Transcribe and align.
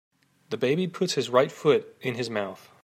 The 0.49 0.57
baby 0.57 0.87
puts 0.87 1.13
his 1.13 1.29
right 1.29 1.51
foot 1.51 1.95
in 2.01 2.15
his 2.15 2.27
mouth. 2.27 2.71